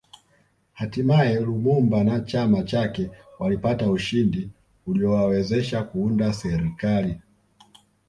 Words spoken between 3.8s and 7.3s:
ushindi uliowawezesha Kuunda serikali